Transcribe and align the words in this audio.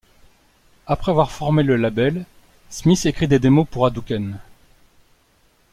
Après 0.87 1.11
avoir 1.11 1.29
formé 1.31 1.61
le 1.61 1.75
label, 1.75 2.25
Smith 2.71 3.05
écrit 3.05 3.27
des 3.27 3.37
démos 3.37 3.67
pour 3.69 3.85
Hadouken!. 3.85 4.39